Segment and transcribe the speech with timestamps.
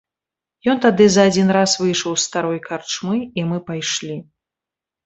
[0.73, 4.19] Ён тады за адзін раз выйшаў з старой карчмы, і мы пайшлі.